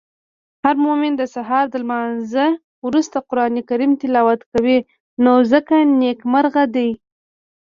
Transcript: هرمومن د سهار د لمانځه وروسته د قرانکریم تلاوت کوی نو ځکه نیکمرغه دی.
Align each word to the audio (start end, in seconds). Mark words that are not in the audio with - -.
هرمومن 0.63 1.13
د 1.17 1.23
سهار 1.35 1.65
د 1.69 1.75
لمانځه 1.83 2.45
وروسته 2.85 3.17
د 3.21 3.25
قرانکریم 3.29 3.91
تلاوت 4.01 4.41
کوی 4.51 4.77
نو 5.23 5.33
ځکه 5.51 5.75
نیکمرغه 6.01 6.63
دی. 6.75 6.89